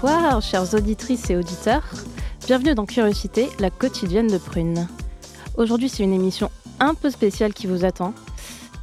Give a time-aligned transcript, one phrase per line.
[0.00, 1.82] Bonsoir, chères auditrices et auditeurs.
[2.46, 4.86] Bienvenue dans Curiosité, la quotidienne de Prune.
[5.56, 8.14] Aujourd'hui, c'est une émission un peu spéciale qui vous attend.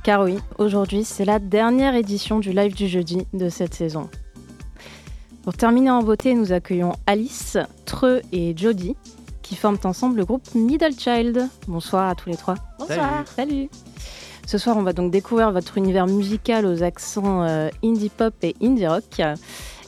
[0.04, 4.10] Car oui, aujourd'hui, c'est la dernière édition du live du jeudi de cette saison.
[5.44, 8.98] Pour terminer en beauté, nous accueillons Alice, Treux et Jody,
[9.42, 11.48] qui forment ensemble le groupe Middle Child.
[11.70, 12.56] Bonsoir à tous les trois.
[12.78, 13.24] Bonsoir.
[13.26, 13.70] Salut.
[14.46, 18.54] Ce soir, on va donc découvrir votre univers musical aux accents euh, indie pop et
[18.62, 19.22] indie rock.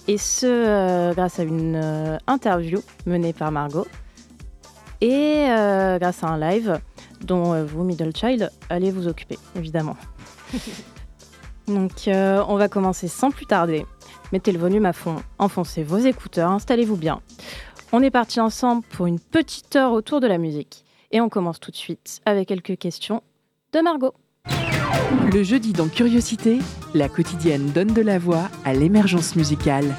[0.08, 3.86] Et ce, euh, grâce à une euh, interview menée par Margot.
[5.02, 6.80] Et euh, grâce à un live
[7.22, 9.98] dont vous, Middle Child, allez vous occuper, évidemment.
[11.68, 13.86] Donc, on va commencer sans plus tarder.
[14.32, 17.22] Mettez le volume à fond, enfoncez vos écouteurs, installez-vous bien.
[17.92, 20.86] On est parti ensemble pour une petite heure autour de la musique.
[21.12, 23.24] Et on commence tout de suite avec quelques questions
[23.74, 24.14] de Margot.
[25.34, 26.60] Le jeudi dans Curiosité,
[26.94, 29.96] la quotidienne donne de la voix à l'émergence musicale.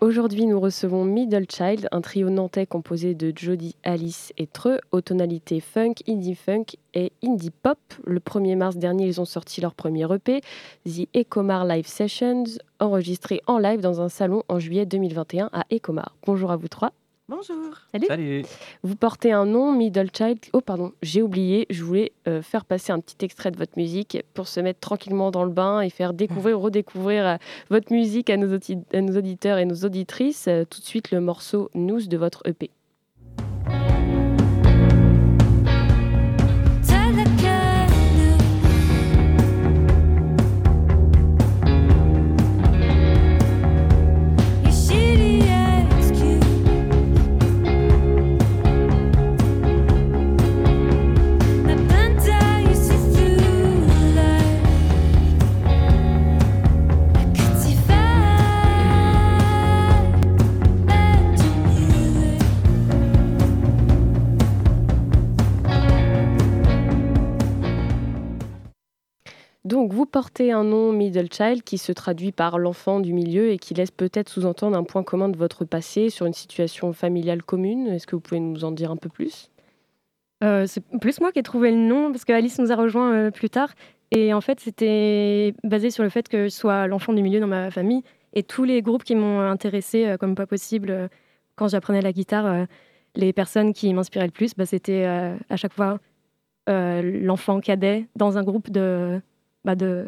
[0.00, 5.00] Aujourd'hui, nous recevons Middle Child, un trio nantais composé de Jody, Alice et Treux, aux
[5.00, 7.78] tonalités funk, indie funk et indie pop.
[8.04, 10.40] Le 1er mars dernier, ils ont sorti leur premier EP,
[10.86, 12.44] The Ecomar Live Sessions,
[12.80, 16.16] enregistré en live dans un salon en juillet 2021 à Ecomar.
[16.24, 16.92] Bonjour à vous trois.
[17.28, 17.74] Bonjour.
[17.92, 18.06] Salut.
[18.06, 18.42] Salut.
[18.82, 20.38] Vous portez un nom, Middle Child.
[20.54, 21.66] Oh, pardon, j'ai oublié.
[21.68, 25.30] Je voulais euh, faire passer un petit extrait de votre musique pour se mettre tranquillement
[25.30, 27.36] dans le bain et faire découvrir ou redécouvrir euh,
[27.68, 30.48] votre musique à nos, audi- à nos auditeurs et nos auditrices.
[30.48, 32.70] Euh, tout de suite, le morceau Nous de votre EP.
[70.10, 73.90] Portez un nom Middle Child qui se traduit par l'enfant du milieu et qui laisse
[73.90, 77.86] peut-être sous-entendre un point commun de votre passé sur une situation familiale commune.
[77.88, 79.50] Est-ce que vous pouvez nous en dire un peu plus?
[80.44, 83.12] Euh, c'est plus moi qui ai trouvé le nom parce que Alice nous a rejoint
[83.12, 83.70] euh, plus tard.
[84.10, 87.46] Et en fait, c'était basé sur le fait que je sois l'enfant du milieu dans
[87.46, 88.02] ma famille.
[88.34, 91.08] Et tous les groupes qui m'ont intéressé euh, comme pas possible euh,
[91.56, 92.66] quand j'apprenais la guitare,
[93.16, 95.98] les personnes qui m'inspiraient le plus, bah, c'était à chaque fois
[96.68, 99.20] l'enfant cadet dans un groupe de,
[99.64, 100.06] bah, de,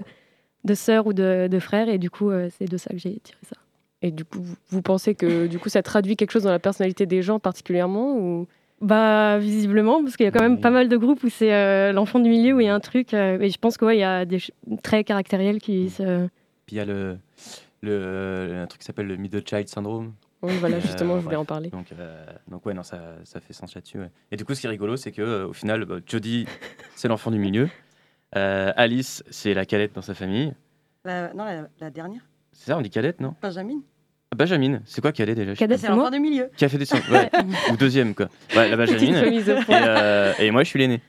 [0.64, 1.88] de sœurs ou de, de frères.
[1.88, 3.56] Et du coup, euh, c'est de ça que j'ai tiré ça.
[4.02, 7.06] Et du coup, vous- pensez que du coup, ça traduit quelque chose dans la personnalité
[7.06, 8.46] des gens particulièrement ou...
[8.82, 11.92] Bah visiblement, parce qu'il y a quand même pas mal de groupes où c'est euh,
[11.92, 13.12] l'enfant du milieu où il y a un truc.
[13.12, 14.38] euh, et je pense qu'il y a des
[14.82, 16.26] traits caractériels qui se.
[16.64, 17.18] Puis il y a le,
[17.82, 20.14] le, un truc qui s'appelle le Middle Child Syndrome.
[20.42, 21.42] Oui, voilà, Euh, justement, je voulais bref.
[21.42, 21.68] en parler.
[21.68, 23.98] Donc, euh, donc ouais, non, ça, ça fait sens là-dessus.
[23.98, 24.10] ouais.
[24.32, 26.46] Et du coup, ce qui est rigolo, c'est que euh, au final, bah, Jodie,
[26.96, 27.68] c'est l'enfant du milieu.
[28.36, 30.52] Euh, Alice, c'est la cadette dans sa famille.
[31.04, 32.22] La- non, la, la dernière.
[32.52, 33.34] C'est ça, on dit cadette, non?
[33.42, 33.80] Benjamin.
[34.36, 35.50] Benjamin, c'est quoi cadet déjà?
[35.54, 36.50] Je sais Cadet, C'est l'enfant du milieu.
[36.56, 37.30] Qui a fait des sons ouais.
[37.72, 38.28] Ou deuxième, quoi.
[38.54, 39.22] Ouais, la Benjamin.
[39.24, 39.74] Et, point.
[39.88, 41.00] euh, et moi, je suis l'aîné.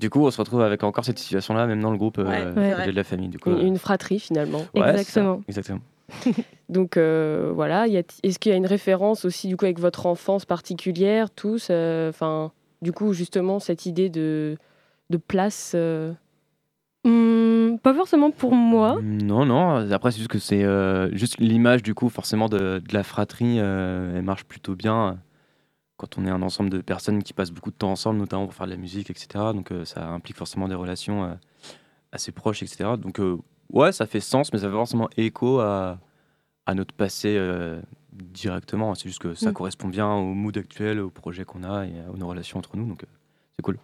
[0.00, 2.86] Du coup, on se retrouve avec encore cette situation-là, même dans le groupe euh, Ouais,
[2.86, 3.28] de la famille.
[3.28, 4.64] Du coup, Une, euh, une fratrie finalement.
[4.74, 4.88] ouais.
[4.90, 5.42] Exactement.
[5.46, 5.80] Exactement.
[6.70, 10.46] Donc euh, voilà, est-ce qu'il y a une référence aussi du coup avec votre enfance
[10.46, 14.56] particulière, tous euh, Enfin, du coup justement cette idée de,
[15.10, 15.76] de place.
[17.04, 18.98] Hmm, pas forcément pour moi.
[19.02, 19.90] Non, non.
[19.92, 23.58] Après, c'est juste que c'est euh, juste l'image, du coup, forcément, de, de la fratrie,
[23.60, 25.12] euh, elle marche plutôt bien euh,
[25.96, 28.54] quand on est un ensemble de personnes qui passent beaucoup de temps ensemble, notamment pour
[28.54, 29.28] faire de la musique, etc.
[29.54, 31.38] Donc, euh, ça implique forcément des relations
[32.12, 32.90] assez proches, etc.
[32.98, 33.20] Donc,
[33.72, 35.98] ouais, ça fait sens, mais ça fait forcément écho à,
[36.66, 37.38] à notre passé
[38.12, 38.94] directement.
[38.94, 39.54] C'est juste que ça Mm.
[39.54, 42.86] correspond bien au mood actuel, au projet qu'on a et à nos relations entre nous.
[42.86, 43.04] Donc,
[43.56, 43.78] c'est cool.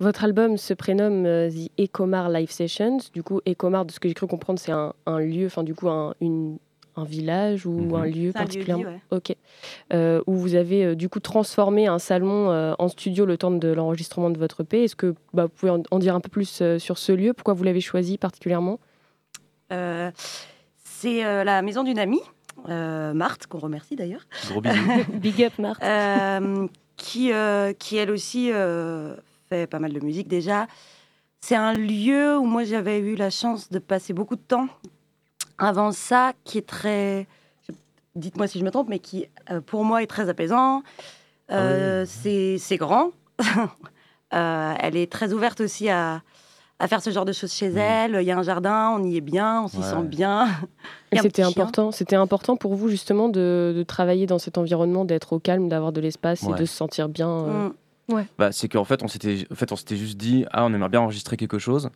[0.00, 2.98] Votre album se prénomme euh, The Ecomar Live Sessions.
[3.14, 5.74] Du coup, Ecomar, de ce que j'ai cru comprendre, c'est un, un lieu, enfin du
[5.74, 6.58] coup un, une-
[6.96, 7.94] un village ou Mhm.
[7.94, 9.00] un lieu particulièrement ouais.
[9.10, 9.34] Ok.
[9.94, 13.50] Euh, où vous avez euh, du coup transformé un salon euh, en studio le temps
[13.50, 14.84] de l'enregistrement de votre EP.
[14.84, 17.32] Est-ce que bah, vous pouvez en, en dire un peu plus euh, sur ce lieu?
[17.32, 18.78] Pourquoi vous l'avez choisi particulièrement?
[19.72, 20.10] Euh,
[20.84, 22.20] c'est euh, la maison d'une amie,
[22.68, 24.76] euh, Marthe, qu'on remercie d'ailleurs, Gros bisous.
[25.14, 25.82] Big up, Marthe.
[25.82, 26.66] euh,
[26.96, 29.16] qui, euh, qui elle aussi euh,
[29.52, 30.66] fait pas mal de musique déjà.
[31.40, 34.68] C'est un lieu où moi j'avais eu la chance de passer beaucoup de temps
[35.58, 37.26] avant ça, qui est très,
[38.14, 40.82] dites-moi si je me trompe, mais qui euh, pour moi est très apaisant.
[41.50, 43.10] Euh, c'est, c'est grand.
[44.34, 46.22] Euh, elle est très ouverte aussi à,
[46.78, 47.76] à faire ce genre de choses chez Mm.
[47.76, 48.18] elle.
[48.22, 49.82] Il y a un jardin, on y est bien, on s'y Ouais.
[49.82, 50.48] sent bien.
[51.12, 55.34] Et c'était important, c'était important pour vous justement de, de travailler dans cet environnement, d'être
[55.34, 57.28] au calme, d'avoir de l'espace et de se sentir bien.
[57.28, 57.68] euh,
[58.16, 58.26] Mm.
[58.38, 61.36] Bah, c'est qu'en fait, on s'était, en fait, juste dit, ah, on aimerait bien enregistrer
[61.36, 61.90] quelque chose.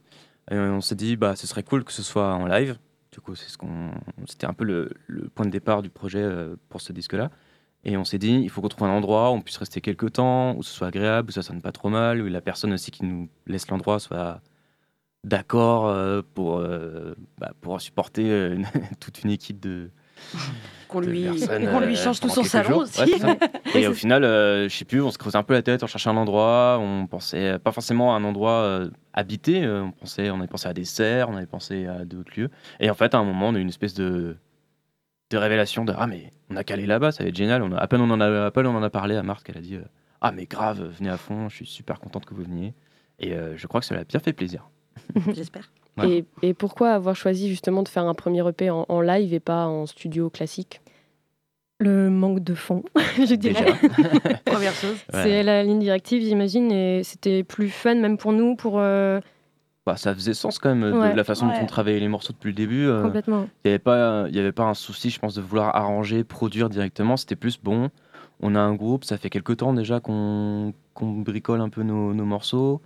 [0.51, 2.79] Et on s'est dit, bah, ce serait cool que ce soit en live.
[3.13, 7.31] Du coup, c'était un peu le, point de départ du projet euh, pour ce disque-là.
[7.85, 10.15] Et on s'est dit, il faut qu'on trouve un endroit où on puisse rester quelques
[10.15, 12.91] temps, où ce soit agréable, où ça sonne pas trop mal, où la personne aussi
[12.91, 14.41] qui nous laisse l'endroit soit
[15.27, 18.59] d'accord euh, pour, euh, bah, pour supporter euh,
[19.01, 19.91] toute une équipe de,
[20.89, 22.83] Qu'on lui, personnes, qu'on lui euh, change tout son salon jours.
[22.83, 23.01] aussi.
[23.01, 23.39] Ouais.
[23.75, 25.89] Et au final, euh, je sais plus, on se creusait un peu la tête, on
[25.89, 30.31] cherchait un endroit, on pensait pas forcément à un endroit euh, habité, euh, on pensait,
[30.31, 32.51] on avait pensé à des serres, on avait pensé à d'autres lieux.
[32.79, 34.37] Et en fait, à un moment, on a eu une espèce de,
[35.31, 37.63] de révélation de ah mais on a calé là-bas, ça va être génial.
[37.63, 39.49] On a, à peine on en a, à peine on en a parlé à Marthe,
[39.49, 39.85] elle a dit euh,
[40.21, 42.75] ah mais grave, venez à fond, je suis super contente que vous veniez.
[43.19, 44.69] Et euh, je crois que ça lui a bien fait plaisir.
[45.35, 45.73] J'espère.
[45.99, 46.25] Ouais.
[46.43, 49.41] Et, et pourquoi avoir choisi justement de faire un premier EP en, en live et
[49.41, 50.81] pas en studio classique?
[51.79, 52.83] Le manque de fond,
[53.19, 53.65] je dirais.
[53.65, 54.39] Déjà.
[54.47, 54.97] Première chose.
[55.13, 55.23] Ouais.
[55.23, 59.21] C'est la ligne directive, j'imagine, et c'était plus fun même pour nous, pour euh,
[59.85, 61.59] Bah, ça faisait sens quand même de la façon dont Ouais.
[61.63, 62.87] on travaillait les morceaux depuis le début.
[62.87, 63.47] euh, complètement.
[63.65, 66.71] Il n'y avait, pas- y avait pas un souci, je pense, de vouloir arranger, produire
[66.71, 67.19] directement.
[67.19, 67.91] C'était plus bon.
[68.41, 72.15] On a un groupe, ça fait quelques temps déjà qu'on qu'on bricole un peu nos,
[72.15, 72.81] nos morceaux.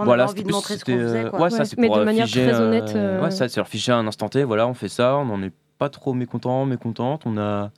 [0.00, 1.24] On voilà, avait envie de montrer ce qu'on faisait.
[1.24, 1.40] euh, Quoi.
[1.40, 3.58] ouais, ça, c'est mais pour, de manière figer, très euh, honnête, euh, Ouais, ça, c'est
[3.60, 4.44] leur figer à un instant T.
[4.44, 5.16] Voilà, on fait ça.
[5.16, 7.22] On n'en est pas trop mécontent, mécontente.
[7.26, 7.70] On a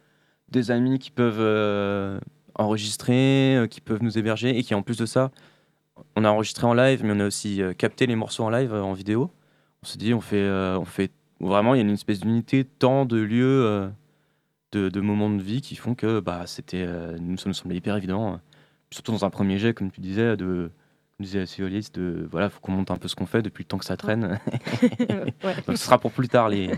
[0.49, 2.19] des amis qui peuvent euh,
[2.55, 5.31] enregistrer, euh, qui peuvent nous héberger et qui, en plus de ça,
[6.17, 8.73] on a enregistré en live, mais on a aussi euh, capté les morceaux en live
[8.75, 9.31] euh, en vidéo.
[9.83, 11.11] On s'est dit, on fait, euh, on fait
[11.41, 13.89] vraiment, il y a une espèce d'unité, temps, de lieu, euh,
[14.73, 17.77] de, de moments de vie qui font que bah, c'était, euh, nous, ça nous semblait
[17.77, 18.35] hyper évident.
[18.35, 18.37] euh,
[18.91, 20.71] surtout dans un premier jet, comme tu disais, de
[21.19, 23.69] comme disait Siolis, de voilà, faut qu'on monte un peu ce qu'on fait depuis le
[23.69, 24.38] temps que ça traîne.
[25.44, 25.55] Ouais.
[25.67, 26.70] Donc ce sera pour plus tard les,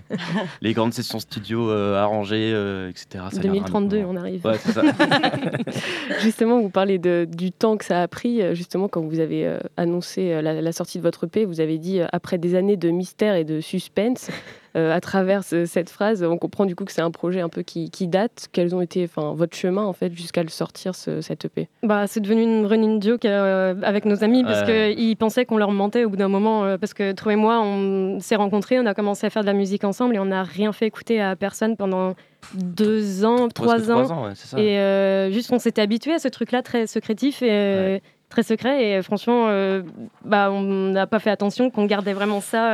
[0.63, 3.25] les grandes sessions studio euh, arrangées, euh, etc.
[3.31, 4.13] Ça viendra 2032, maintenant.
[4.13, 4.45] on arrive.
[4.47, 4.83] Ouais, ça.
[6.21, 8.41] justement, vous parlez de, du temps que ça a pris.
[8.41, 11.79] euh, Justement, quand vous avez euh, annoncé la, la sortie de votre EP, vous avez
[11.79, 14.31] dit après des années de mystère et de suspense,
[14.75, 17.63] à travers ce- cette phrase, on comprend du coup que c'est un projet un peu
[17.63, 18.49] qui, qui date.
[18.53, 22.07] Quels ont été enfin, votre chemin en fait jusqu'à le sortir, ce, cet EP Bah,
[22.07, 24.95] c'est devenu une running joke euh, avec nos amis parce Ouais.
[24.97, 26.65] qu'ils pensaient qu'on leur mentait au bout d'un moment.
[26.65, 29.47] euh, parce que Tro et moi, on s'est rencontrés, on a commencé à faire de
[29.47, 32.15] la musique ensemble et on n'a rien fait écouter à personne pendant
[32.55, 34.25] deux ans, trois Presque ans.
[34.25, 34.59] ouais, c'est ça.
[34.61, 37.99] Et euh, juste, on s'était habitué à ce truc-là très secrétif et euh,
[38.29, 38.85] très secret.
[38.85, 39.83] Et euh, franchement, euh,
[40.25, 42.73] bah, on n'a pas fait attention qu'on gardait vraiment ça.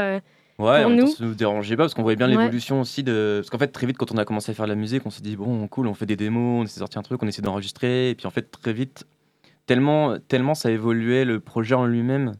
[0.60, 1.12] Ouais, pour même temps, nous.
[1.12, 2.36] ça nous dérangeait pas parce qu'on voyait bien Ouais.
[2.36, 3.38] l'évolution aussi de.
[3.40, 5.10] Parce qu'en fait, très vite, quand on a commencé à faire de la musique, on
[5.10, 7.26] s'est dit, bon, cool, on fait des démos, on essaie de sortir un truc, on
[7.26, 8.10] essaie d'enregistrer.
[8.10, 9.06] Et puis en fait, très vite,
[9.66, 12.34] tellement, tellement ça évoluait le projet en lui-même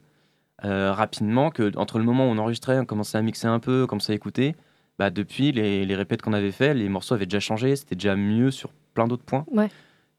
[0.63, 3.83] euh, rapidement que entre le moment où on enregistrait, on commençait à mixer un peu,
[3.83, 4.55] on commençait à écouter.
[4.99, 8.15] Bah, depuis les, les répètes qu'on avait fait, les morceaux avaient déjà changé, c'était déjà
[8.15, 9.45] mieux sur plein d'autres points.
[9.51, 9.69] Ouais.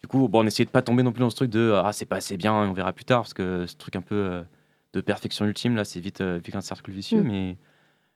[0.01, 1.93] Du coup, bon, on essayait de pas tomber non plus dans ce truc de ah,
[1.93, 4.43] c'est pas assez bien, on verra plus tard, parce que ce truc un peu euh,
[4.95, 7.23] de perfection ultime, là, c'est vite, euh, vite un cercle vicieux.
[7.23, 7.29] Mm.
[7.29, 7.57] Mais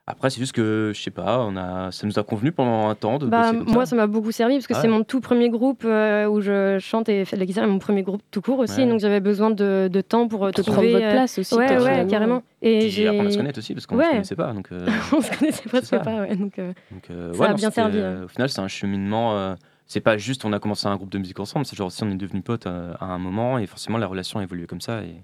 [0.08, 2.94] après, c'est juste que, je sais pas, on a, ça nous a convenu pendant un
[2.94, 3.96] temps de Bah, bosser comme moi, ça.
[3.96, 4.92] m'a beaucoup servi parce que Ah c'est ouais.
[4.94, 7.78] mon tout premier groupe euh, où je chante et fais de la guitare, et mon
[7.80, 8.82] premier groupe tout court aussi.
[8.82, 8.86] Ouais.
[8.86, 10.92] Donc j'avais besoin de, de temps pour euh, De prendre trouver.
[10.92, 11.54] votre euh, place aussi.
[11.56, 12.42] Ouais, ouais, carrément.
[12.62, 13.08] Et Puis j'ai.
[13.08, 14.04] apprendre à se connaître aussi, parce qu'on Ouais.
[14.04, 14.52] se connaissait pas.
[14.52, 15.98] Donc, euh, on se connaissait presque ça.
[15.98, 16.36] pas, ouais.
[16.36, 18.68] Donc, euh, donc, euh, Ça ouais, a non, bien servi, euh, Au final, c'est un
[18.68, 19.36] cheminement.
[19.36, 19.54] euh,
[19.88, 22.10] c'est pas juste on a commencé un groupe de musique ensemble, c'est genre aussi on
[22.10, 25.02] est devenus potes euh, à un moment et forcément la relation a évolué comme ça.
[25.02, 25.22] Et,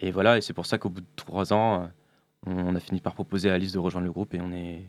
[0.00, 1.86] et voilà, et c'est pour ça qu'au bout de trois ans, euh,
[2.46, 4.84] on a fini par proposer à Alice de rejoindre le groupe et on est.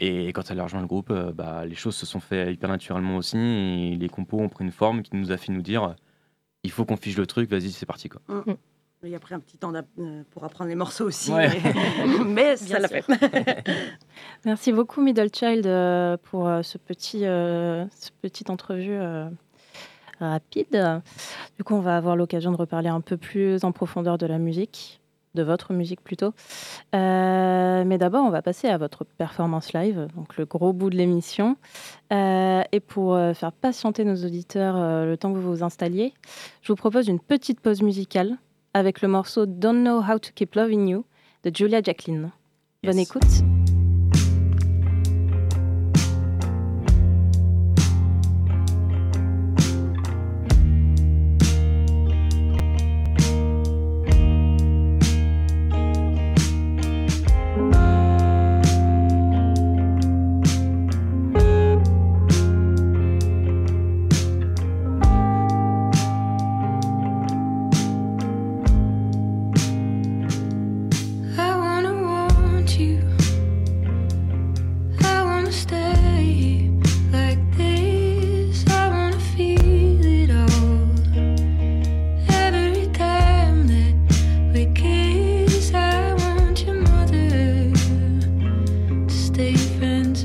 [0.00, 2.68] Et quand elle a rejoint le groupe, euh, bah, les choses se sont fait hyper
[2.68, 5.94] naturellement aussi et les compos ont pris une forme qui nous a fait nous dire
[6.64, 8.20] il faut qu'on fiche le truc, vas-y, c'est parti quoi.
[9.04, 11.30] Il y a pris un petit temps euh, pour apprendre les morceaux aussi.
[11.30, 11.50] Ouais.
[12.06, 13.04] Mais, mais ça l'a fait.
[14.46, 19.28] Merci beaucoup, Middle Child, euh, pour euh, ce petit, euh, ce petite entrevue euh,
[20.20, 21.02] rapide.
[21.58, 24.38] Du coup, on va avoir l'occasion de reparler un peu plus en profondeur de la
[24.38, 25.02] musique.
[25.34, 26.32] De votre musique plutôt.
[26.94, 30.96] Euh, mais d'abord, on va passer à votre performance live, donc le gros bout de
[30.96, 31.56] l'émission.
[32.12, 36.14] Euh, et pour euh, faire patienter nos auditeurs le temps que vous vous installiez,
[36.62, 38.36] je vous propose une petite pause musicale
[38.74, 41.04] avec le morceau Don't Know How to Keep Loving You
[41.44, 42.30] de Julia Jacqueline.
[42.82, 43.63] Bonne écoute.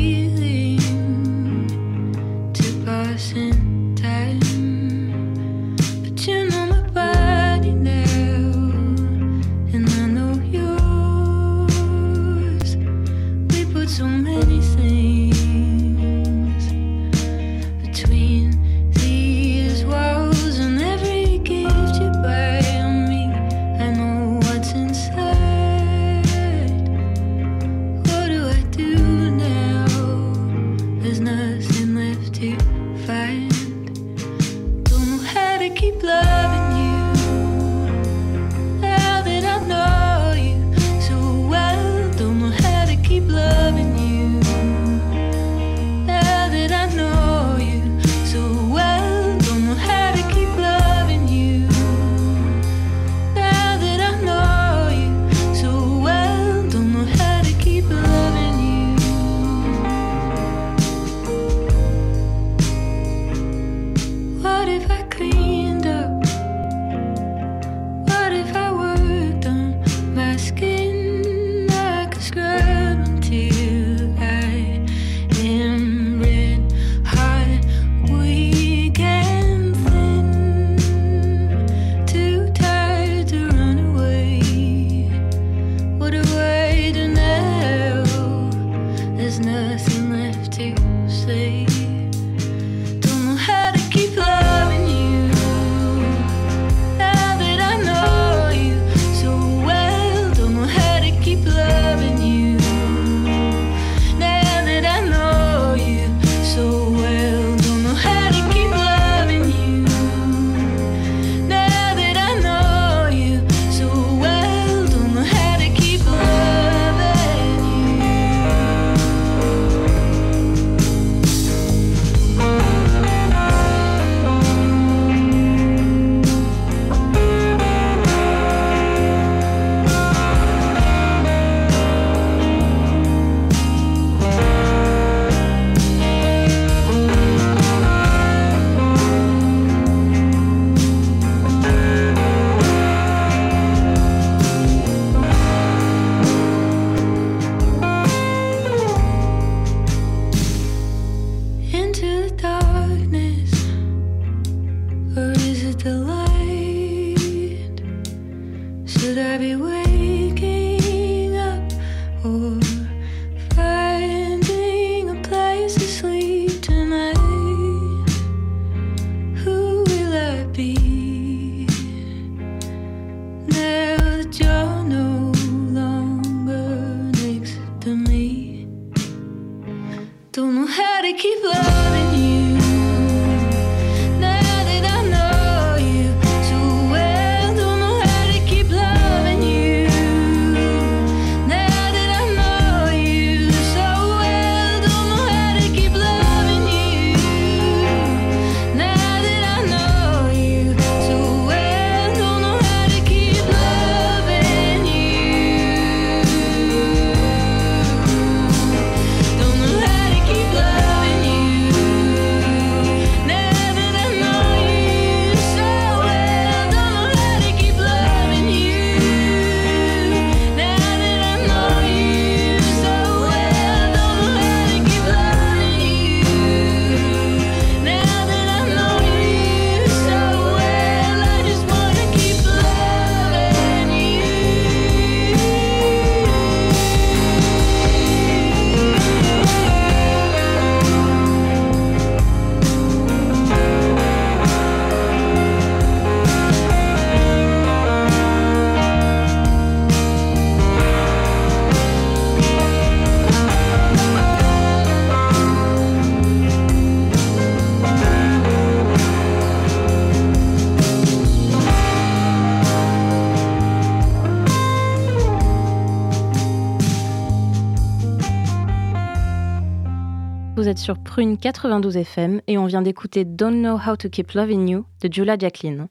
[271.11, 275.13] Prune 92 FM et on vient d'écouter Don't Know How to Keep Loving You de
[275.13, 275.89] Julia Jacqueline.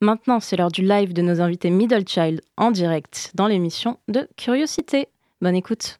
[0.00, 4.28] Maintenant, c'est l'heure du live de nos invités Middle Child en direct dans l'émission de
[4.36, 5.08] Curiosité.
[5.40, 5.98] Bonne écoute.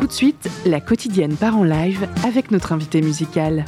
[0.00, 3.66] Tout de suite, la quotidienne part en live avec notre invité musical.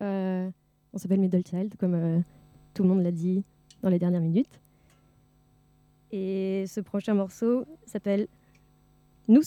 [0.00, 2.22] On s'appelle Middle Child, comme
[2.74, 3.44] tout le monde l'a dit
[3.82, 4.60] dans les dernières minutes.
[6.10, 8.28] Et ce prochain morceau s'appelle
[9.28, 9.42] Nous.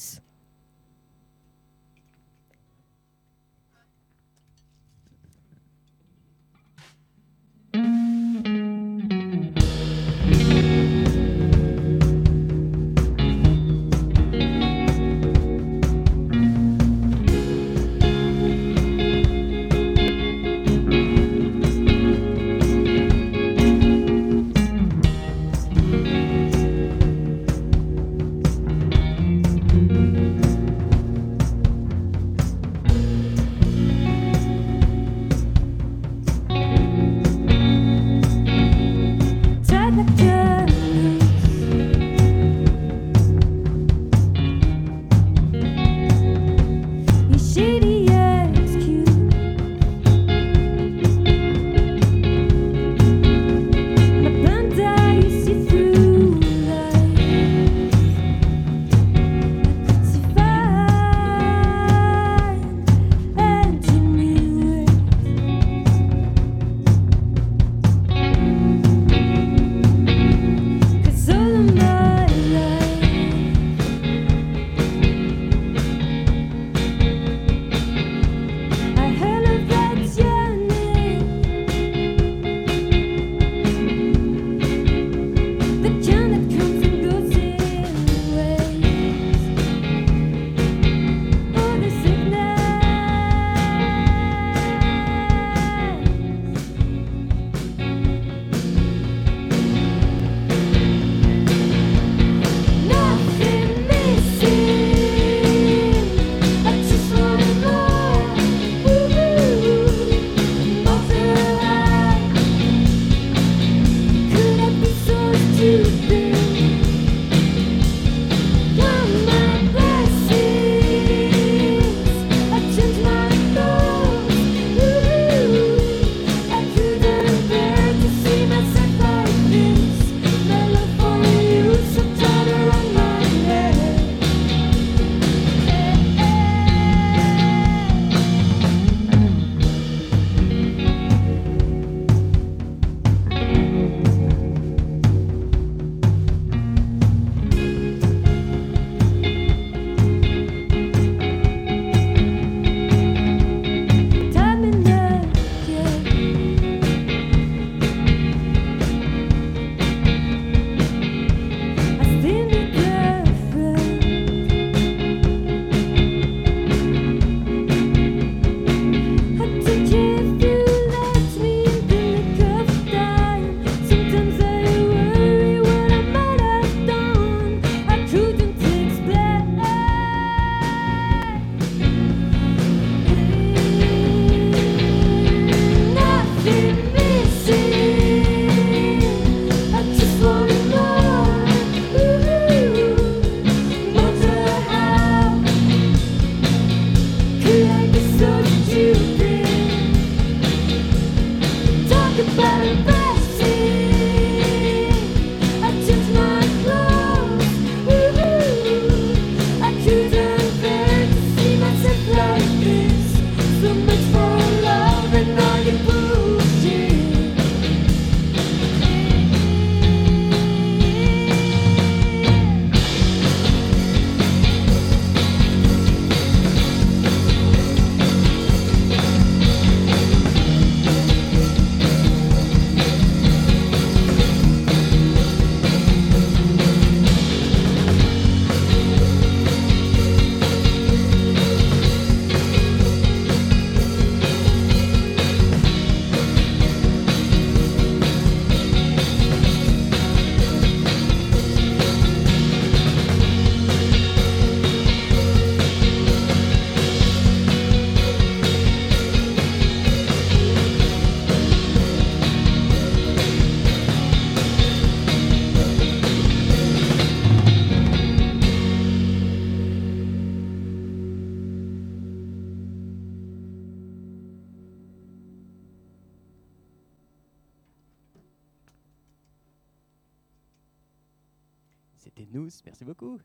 [282.66, 283.20] Merci beaucoup.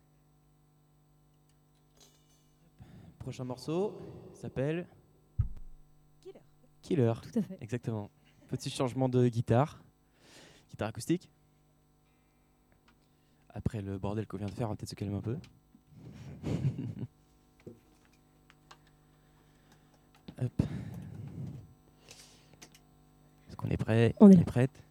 [3.19, 3.99] Prochain morceau
[4.35, 4.87] s'appelle
[6.21, 6.41] Killer.
[6.83, 7.13] Killer.
[7.23, 7.59] Tout à fait.
[7.61, 8.11] Exactement.
[8.49, 9.83] Petit changement de guitare.
[10.71, 11.29] Guitare acoustique.
[13.49, 15.39] Après le bordel qu'on vient de faire, on va peut-être se calmer un peu.
[20.39, 20.63] Hop.
[23.49, 24.15] Est-ce qu'on est prêt?
[24.21, 24.86] On est prête?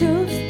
[0.00, 0.47] Don't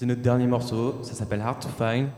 [0.00, 2.08] C'est notre dernier morceau, ça s'appelle Hard to Find.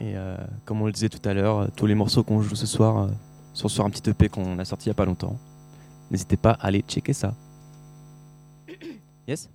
[0.00, 2.54] Et euh, comme on le disait tout à l'heure, euh, tous les morceaux qu'on joue
[2.54, 3.08] ce soir euh,
[3.52, 5.38] sont sur un petit EP qu'on a sorti il n'y a pas longtemps.
[6.10, 7.34] N'hésitez pas à aller checker ça.
[9.28, 9.50] Yes?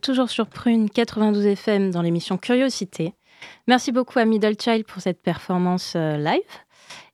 [0.00, 3.14] Toujours sur Prune 92 FM dans l'émission Curiosité.
[3.66, 6.40] Merci beaucoup à Middle Child pour cette performance euh, live.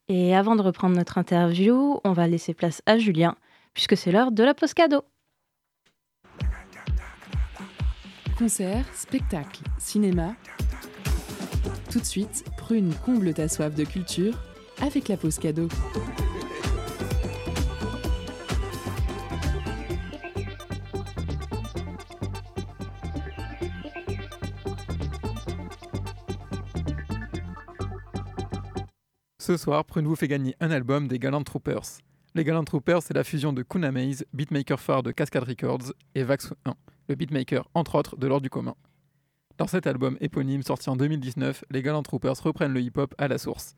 [0.08, 3.36] Et avant de reprendre notre interview, on va laisser place à Julien,
[3.74, 5.02] puisque c'est l'heure de la pause cadeau.
[8.38, 10.34] Concert, spectacle, cinéma.
[11.90, 14.34] Tout de suite, Prune comble ta soif de culture
[14.80, 15.68] avec la pause cadeau.
[29.51, 31.98] Ce soir, Prune vous fait gagner un album des Gallant Troopers.
[32.36, 36.22] Les Gallant Troopers, c'est la fusion de Kuna Maze, beatmaker phare de Cascade Records, et
[36.22, 36.74] Vax 1,
[37.09, 38.76] le beatmaker, entre autres, de l'ordre du commun.
[39.59, 43.38] Dans cet album éponyme sorti en 2019, les Gallant Troopers reprennent le hip-hop à la
[43.38, 43.74] source.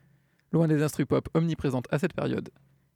[0.52, 2.50] Loin des instru pop omniprésentes à cette période.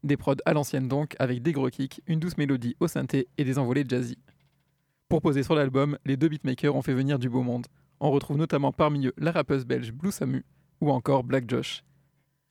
[0.04, 3.44] Des prods à l'ancienne donc, avec des gros kicks, une douce mélodie au synthé et
[3.44, 4.18] des envolées jazzy.
[5.08, 7.68] Pour poser sur l'album, les deux beatmakers ont fait venir du beau monde.
[8.00, 10.44] On retrouve notamment parmi eux la rappeuse belge Blue Samu
[10.82, 11.82] ou encore Black Josh.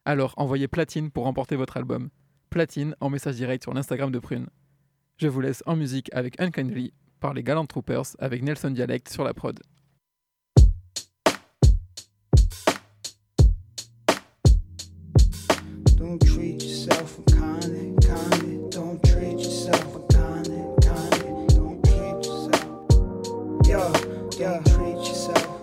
[0.07, 2.09] Alors envoyez Platine pour remporter votre album.
[2.51, 4.45] Platine en message direct sur l'Instagram de Prune.
[5.17, 9.23] Je vous laisse en musique avec Unkindly par les Galant Troopers avec Nelson Dialect sur
[9.23, 9.59] la prod.
[15.97, 17.19] Don't treat yourself.
[18.69, 19.97] Don't treat yourself.
[24.37, 25.55] Don't treat yourself.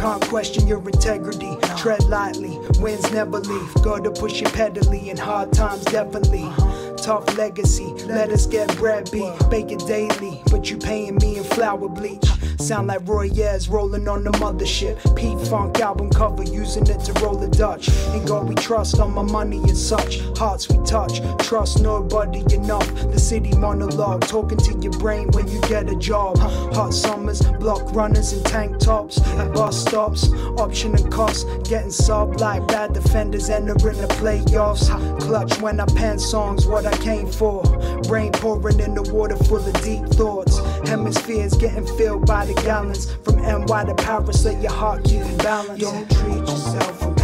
[0.00, 1.56] Don't question your integrity.
[1.76, 3.74] Tread lightly, wins never leave.
[3.82, 6.48] Gotta push it pedally in hard times, definitely.
[6.96, 9.32] Tough legacy, let us get bread beat.
[9.50, 12.26] Bake it daily, but you paying me in flour bleach.
[12.60, 14.94] Sound like Roy Ayers rolling on the mothership.
[15.16, 17.88] Pete Funk album cover, using it to roll the Dutch.
[18.14, 20.20] In God we trust, on my money and such.
[20.36, 22.86] Hearts we touch, trust nobody enough.
[22.94, 26.36] The city monologue, talking to your brain when you get a job.
[26.74, 29.20] Hot summers, block runners in tank tops.
[29.38, 31.46] At bus stops, option and cost.
[31.64, 34.90] Getting sub like bad defenders entering the playoffs.
[35.20, 37.62] Clutch when I pen songs, what I came for.
[38.08, 40.49] Rain pouring in the water full of deep thoughts.
[40.90, 43.14] Hemispheres getting filled by the gallons.
[43.22, 45.80] From NY to Paris, let your heart keep in balance.
[45.80, 47.19] Don't treat yourself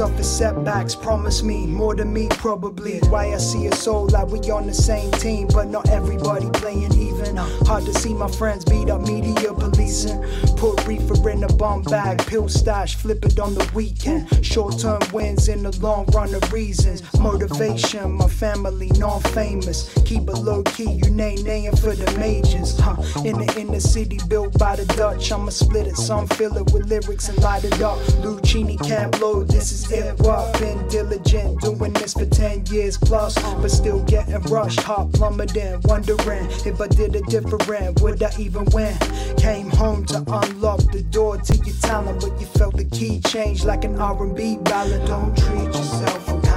[0.00, 3.00] suffer setbacks, promise me more than me, probably.
[3.10, 6.90] Why I see a soul like we on the same team, but not everybody playing
[7.20, 7.36] even.
[7.36, 10.20] Hard to see my friends beat up media policing.
[10.56, 14.44] Put reefer in a bum bag, pill stash, flip it on the weekend.
[14.44, 17.02] Short term wins in the long run of reasons.
[17.18, 19.92] Motivation, my family non famous.
[20.04, 22.78] Keep it low key, you name name for the majors.
[22.78, 22.96] Huh.
[23.24, 26.86] In the inner city built by the Dutch, I'ma split it, some fill it with
[26.86, 27.98] lyrics and light it up.
[28.22, 30.58] Lucini can't blow, this is hip hop.
[30.58, 34.80] Been diligent, doing this for 10 years plus, but still getting rushed.
[34.80, 38.96] Heart plummeting, wondering if I did it different, would I even win?
[39.36, 43.64] Came home to unlock the door to your talent, but you felt the key change
[43.64, 45.06] like an R&B ballad.
[45.06, 46.49] Don't treat yourself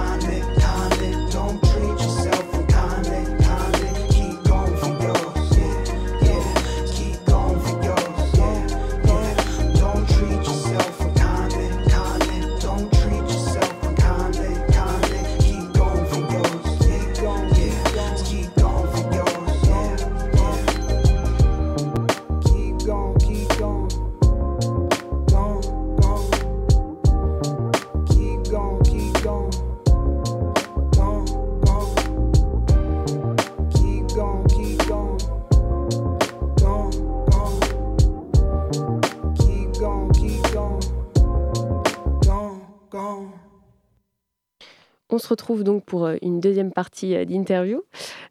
[45.23, 47.83] se retrouve donc pour euh, une deuxième partie euh, d'interview.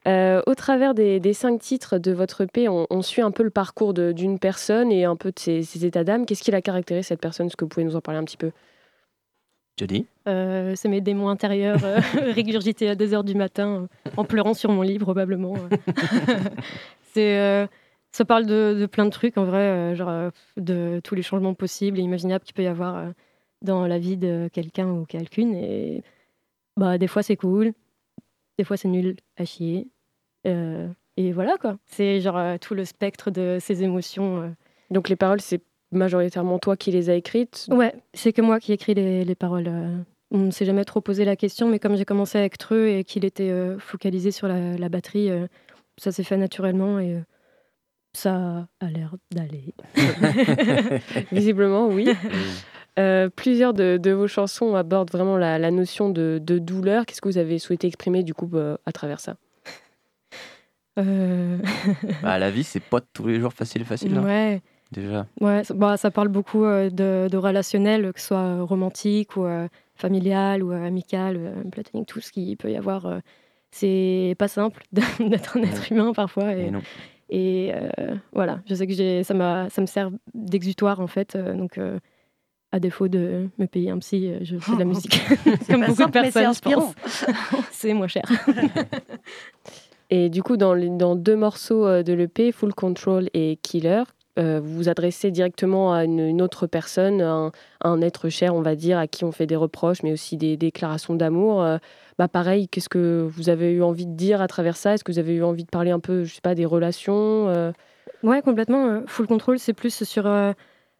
[0.06, 3.42] Euh, au travers des, des cinq titres de votre EP, on, on suit un peu
[3.42, 6.26] le parcours d'une personne et un peu de ses, ses états d'âme.
[6.26, 7.46] Qu'est-ce qui la caractérise, cette personne?
[7.46, 8.52] Est-ce que vous pouvez nous en parler un petit peu?
[9.78, 10.06] Jody?
[10.28, 11.98] Euh, c'est mes démons intérieurs euh,
[12.34, 15.54] régurgités à 2h du matin euh, en pleurant sur mon lit probablement.
[17.14, 17.66] c'est, euh,
[18.12, 21.22] ça parle de, de plein de trucs en vrai, euh, genre euh, de tous les
[21.22, 23.10] changements possibles et imaginables qu'il peut y avoir euh,
[23.62, 25.54] dans la vie de quelqu'un ou quelqu'une.
[25.54, 26.02] Et
[26.76, 27.72] bah, des fois c'est cool,
[28.58, 29.88] des fois c'est nul à chier.
[30.46, 34.42] Euh, et voilà quoi, c'est genre euh, tout le spectre de ces émotions.
[34.42, 34.48] euh.
[34.90, 37.66] Donc les paroles, c'est majoritairement toi qui les as écrites?
[37.70, 39.70] Ouais, c'est que moi qui écris les, les paroles.
[40.30, 43.04] On ne s'est jamais trop posé la question, mais comme j'ai commencé avec Treux et
[43.04, 45.28] qu'il était focalisé sur la, la batterie,
[45.98, 47.22] ça s'est fait naturellement et
[48.14, 49.74] ça a l'air d'aller.
[51.32, 52.08] Visiblement, oui.
[52.98, 57.06] Euh, plusieurs de, de vos chansons abordent vraiment la, la notion de, de douleur.
[57.06, 59.36] Qu'est-ce que vous avez souhaité exprimer du coup euh, à travers ça?
[60.98, 61.58] Euh,
[62.22, 64.16] Bah, la vie, c'est pas tous les jours facile, facile.
[64.16, 65.26] hein, ouais, déjà.
[65.40, 69.46] ouais, ça, bah, ça parle beaucoup euh, de, de relationnel, que ce soit romantique ou
[69.46, 73.06] euh, familial ou euh, amical, euh, platonique, tout ce qu'il peut y avoir.
[73.06, 73.18] euh,
[73.70, 76.54] c'est pas simple d'être un être humain parfois.
[76.54, 76.82] Et, non.
[77.30, 79.34] Et euh, voilà, je sais que j'ai, ça,
[79.70, 81.36] ça me sert d'exutoire en fait.
[81.36, 81.98] euh, donc, euh,
[82.72, 85.20] à défaut de me payer un psy, euh, je fais de la musique.
[85.70, 86.94] Comme beaucoup simple, de personnes, je pense.
[87.70, 88.24] c'est moins cher.
[90.10, 94.02] Et du coup, dans, les- dans deux morceaux euh, de l'EP, Full Control et Killer,
[94.38, 97.50] euh, vous vous adressez directement à une, une autre personne, un,
[97.82, 100.56] un être cher, on va dire, à qui on fait des reproches, mais aussi des
[100.56, 101.62] déclarations d'amour.
[101.62, 101.78] euh,
[102.18, 104.92] bah pareil, qu'est-ce que vous avez eu envie de dire à travers ça?
[104.94, 107.48] Est-ce que vous avez eu envie de parler un peu, je sais pas, des relations
[107.48, 107.72] euh,
[108.22, 109.00] Ouais, complètement.
[109.06, 110.26] Full control, c'est plus sur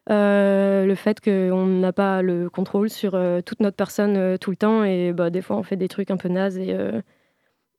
[0.09, 4.51] euh, le fait qu'on n'a pas le contrôle sur euh, toute notre personne euh, tout
[4.51, 4.83] le temps.
[4.83, 6.75] Et bah, des fois, on fait des trucs un peu nazes et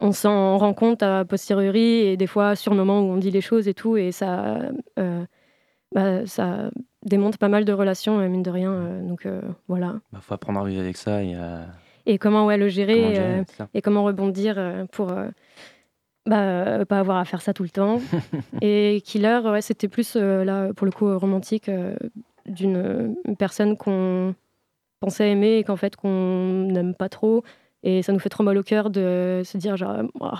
[0.00, 2.06] on s'en rend compte à posteriori.
[2.06, 3.96] Et des fois, sur le moment où on dit les choses et tout.
[3.96, 4.58] Et ça,
[5.92, 6.70] bah, ça
[7.04, 9.00] démonte pas mal de relations, mine de rien.
[9.02, 9.28] donc
[9.68, 10.00] voilà.
[10.12, 11.36] Bah, faut apprendre à vivre avec ça et
[12.06, 13.44] Et comment ouais, le gérer,
[13.74, 15.12] et comment rebondir pour
[16.26, 18.00] bah, euh, pas avoir à faire ça tout le temps.
[18.62, 21.96] et Killer, ouais, c'était plus euh, là pour le coup euh, romantique euh,
[22.46, 24.34] d'une personne qu'on
[25.00, 27.44] pensait aimer et qu'en fait qu'on n'aime pas trop.
[27.82, 30.30] Et ça nous fait trop mal au cœur de se dire genre Oh,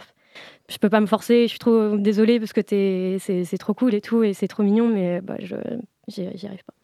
[0.70, 4.01] je peux pas me forcer, je suis trop désolée parce que c'est trop cool et
[4.01, 5.57] tout et c'est trop mignon, mais bah, je
[6.09, 6.74] j'y arrive pas.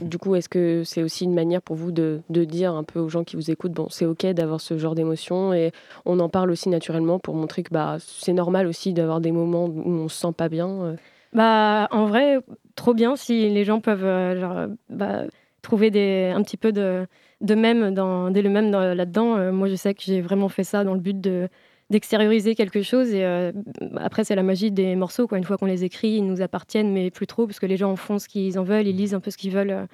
[0.00, 3.00] Du coup, est-ce que c'est aussi une manière pour vous de, de dire un peu
[3.00, 5.72] aux gens qui vous écoutent, bon, c'est ok d'avoir ce genre d'émotions et
[6.04, 9.66] on en parle aussi naturellement pour montrer que bah, c'est normal aussi d'avoir des moments
[9.66, 10.68] où on se sent pas bien.
[10.68, 10.96] euh.
[11.32, 12.38] Bah, en vrai,
[12.76, 15.22] trop bien si les gens peuvent euh, genre, bah,
[15.62, 17.06] trouver des, un petit peu de,
[17.40, 19.36] de même dans, dès le même dans- là-dedans.
[19.36, 21.48] Euh, moi, je sais que j'ai vraiment fait ça dans le but de
[21.90, 23.52] d'extérioriser quelque chose et euh,
[23.96, 26.92] après c'est la magie des morceaux quoi une fois qu'on les écrit ils nous appartiennent
[26.92, 29.14] mais plus trop parce que les gens en font ce qu'ils en veulent ils lisent
[29.14, 29.86] un peu ce qu'ils veulent euh,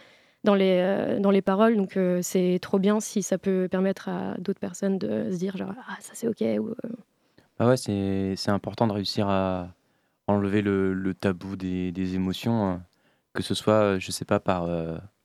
[0.44, 4.08] dans les euh, dans les paroles donc euh, c'est trop bien si ça peut permettre
[4.08, 6.74] à d'autres personnes de se dire genre ah ça c'est ok ou,
[7.58, 9.74] Bah ouais, c'est c'est important de réussir à
[10.28, 12.82] enlever le, le tabou des, des émotions, hein.
[13.34, 14.68] que ce soit, je sais pas, par,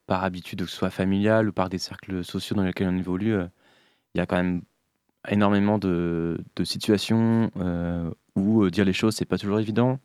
[0.07, 3.35] par habitude, que ce soit familial ou par des cercles sociaux dans lesquels on évolue.
[4.15, 4.63] Il y a quand même
[5.29, 9.99] énormément de, de situations euh, où euh, dire les choses, c'est pas toujours évident,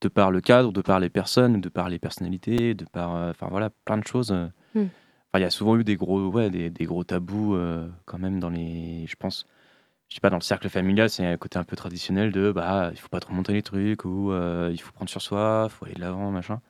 [0.00, 3.30] de par le cadre, de par les personnes, de par les personnalités, de par, euh,
[3.30, 4.32] enfin voilà, plein de choses.
[4.32, 4.46] euh.
[4.74, 4.88] Mm.
[5.32, 7.56] Enfin, il y a souvent eu des gros, ouais, des, des gros tabous
[8.04, 9.46] quand même dans les, je pense,
[10.10, 12.90] je sais pas, dans le cercle familial, c'est un côté un peu traditionnel de bah,
[12.92, 15.72] il faut pas trop monter les trucs ou euh, il faut prendre sur soi, il
[15.72, 16.60] faut aller de l'avant, machin.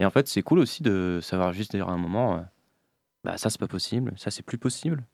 [0.00, 2.40] Et en fait, c'est cool aussi de savoir juste dire à un moment, euh,
[3.22, 5.04] bah ça c'est pas possible, ça c'est plus possible.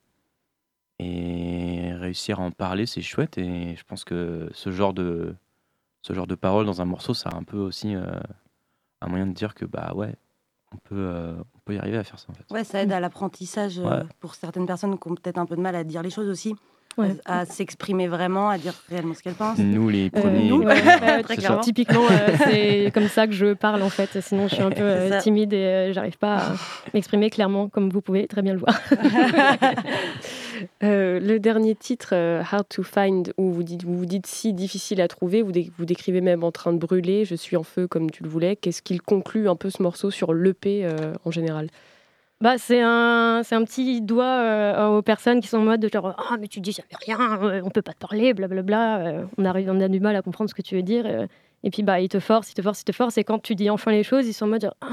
[1.02, 3.38] Et réussir à en parler, c'est chouette.
[3.38, 5.34] Et je pense que ce genre de,
[6.02, 8.04] ce genre de parole dans un morceau, ça a un peu aussi euh,
[9.00, 10.14] un moyen de dire que bah ouais,
[10.72, 12.44] on peut, euh, on peut y arriver à faire ça en fait.
[12.50, 14.02] Ouais, ça aide à l'apprentissage euh, Ouais.
[14.20, 16.54] pour certaines personnes qui ont peut-être un peu de mal à dire les choses aussi,
[16.98, 17.14] Ouais.
[17.24, 19.58] à, s'exprimer vraiment, à dire réellement ce qu'elles pensent.
[19.58, 20.48] Nous les Euh, premiers.
[20.48, 21.60] nous, ouais, ouais, Très clairement.
[21.60, 24.20] Typiquement, euh, c'est comme ça que je parle en fait.
[24.20, 26.52] Sinon, je suis un peu euh, timide et euh, j'arrive pas à
[26.92, 28.78] m'exprimer clairement, comme vous pouvez très bien le voir.
[30.84, 34.52] Euh, le dernier titre, euh, Hard to Find, où vous dites, vous vous dites si
[34.52, 37.64] difficile à trouver, vous, dé- vous décrivez même en train de brûler, je suis en
[37.64, 38.54] feu comme tu le voulais.
[38.54, 41.68] Qu'est-ce qu'il conclut un peu ce morceau sur l'EP euh, en général?
[42.42, 45.88] Bah, c'est un, c'est un petit doigt euh, aux personnes qui sont en mode de
[45.88, 48.98] genre ah mais tu dis jamais rien, euh, on peut pas te parler, blablabla.
[48.98, 51.04] euh, on arrive, on a du mal à comprendre ce que tu veux dire.
[51.06, 51.26] euh,
[51.62, 53.16] et puis bah ils te forcent, ils te forcent, ils te forcent.
[53.16, 54.88] Et quand tu dis enfin les choses, ils sont en mode genre, ah,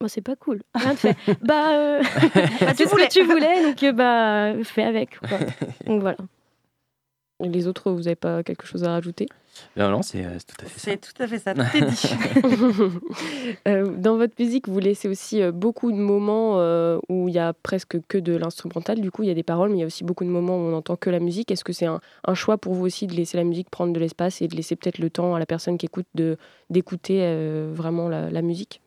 [0.00, 0.62] moi c'est pas cool.
[0.76, 1.16] Rien de fait.
[1.42, 2.02] bah euh,
[2.76, 5.18] c'est ce que tu voulais, donc bah fais avec.
[5.18, 5.38] Quoi.
[5.86, 6.18] Donc voilà.
[7.42, 9.26] Et Les autres, vous n'avez pas quelque chose à rajouter?
[9.76, 10.90] Non, non, c'est euh, tout à fait ça.
[10.90, 12.08] C'est tout à fait ça, tout est dit.
[13.68, 17.38] Euh, Dans votre musique, vous laissez aussi euh, beaucoup de moments euh, où il y
[17.38, 19.00] a presque que de l'instrumental.
[19.00, 20.56] Du coup, il y a des paroles, mais il y a aussi beaucoup de moments
[20.56, 21.50] où on n'entend que la musique.
[21.50, 24.00] Est-ce que c'est un, un choix pour vous aussi de laisser la musique prendre de
[24.00, 26.38] l'espace et de laisser peut-être le temps à la personne qui écoute de
[26.70, 28.80] d'écouter euh, vraiment la, la musique?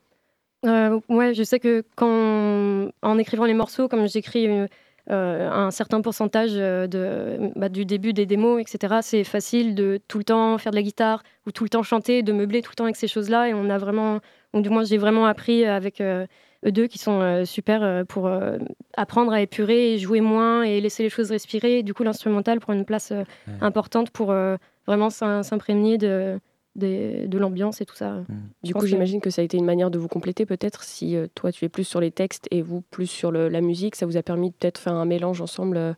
[0.66, 4.47] Euh, ouais, je sais que quand, en écrivant les morceaux, comme j'écris
[5.12, 9.99] euh, un certain pourcentage euh, de, bah, du début des démos, etc., c'est facile de
[10.08, 12.72] tout le temps faire de la guitare ou tout le temps chanter, de meubler tout
[12.72, 13.49] le temps avec ces choses-là.
[13.49, 14.20] Et on a vraiment,
[14.53, 16.26] ou du moins j'ai vraiment appris avec euh,
[16.66, 18.30] eux deux qui sont euh, super pour
[18.97, 21.80] apprendre à épurer et jouer moins et laisser les choses respirer.
[21.80, 23.24] Et du coup, l'instrumental prend une place Ouais.
[23.62, 24.34] importante pour
[24.88, 26.39] vraiment s'im- s'imprégner de,
[26.76, 28.23] des- de l'ambiance et tout ça.
[28.63, 30.84] Du pense coup, j'imagine que ça a été une manière de vous compléter peut-être.
[30.84, 33.61] Si euh, toi, tu es plus sur les textes et vous plus sur le- la
[33.61, 35.78] musique, ça vous a permis de peut-être faire un mélange ensemble.
[35.78, 35.93] euh,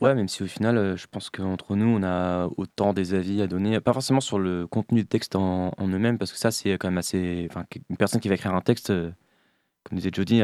[0.00, 3.40] Ouais, même si au final, euh, je pense qu'entre nous, on a autant des avis
[3.42, 6.50] à donner, pas forcément sur le contenu des textes en, en eux-mêmes, parce que ça,
[6.50, 7.46] c'est quand même assez.
[7.48, 9.12] Enfin, une personne qui va écrire un texte, euh,
[9.84, 10.42] comme disait Jodie,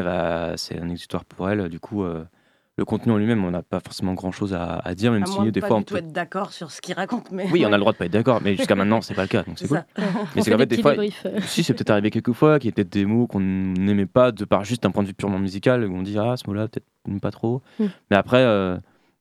[0.56, 1.68] c'est un exutoire pour elle.
[1.68, 2.24] Du coup, euh,
[2.80, 5.38] le contenu en lui-même, on n'a pas forcément grand-chose à, à dire, même À si
[5.38, 5.96] moins des fois, on peut.
[5.96, 7.30] être d'accord sur ce qu'il raconte.
[7.30, 9.22] Mais Oui, on a le droit de pas être d'accord, mais jusqu'à maintenant, c'est pas
[9.22, 9.76] le cas, donc c'est cool.
[9.76, 10.02] ça.
[10.34, 10.94] Mais c'est qu'en fait, des fois,
[11.42, 14.32] si c'est peut-être arrivé quelques fois, qu'il y a peut-être des mots qu'on n'aimait pas
[14.32, 16.68] de par juste un point de vue purement musical, où on dit ah ce mot-là
[16.68, 17.60] peut-être pas trop.
[17.78, 17.84] Mm.
[18.10, 18.78] Mais après, euh,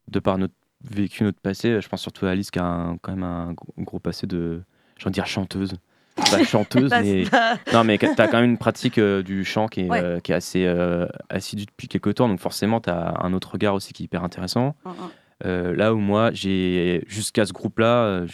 [0.07, 0.53] de par notre
[0.89, 3.73] vécu, notre passé, je pense surtout à Alice qui a un- quand même un gros,
[3.79, 4.61] gros passé de,
[4.97, 5.73] j'ai envie de dire chanteuse.
[6.15, 9.43] Pas chanteuse, Bah, mais c'est pas- non, mais t'as quand même une pratique euh, du
[9.45, 10.01] chant qui est, Ouais.
[10.03, 13.73] euh, qui est assez euh, assidue depuis quelques temps, donc forcément t'as un autre regard
[13.73, 14.75] aussi qui est hyper intéressant.
[14.85, 15.71] Mm, mm.
[15.73, 18.25] Là où moi, j'ai jusqu'à ce groupe-là,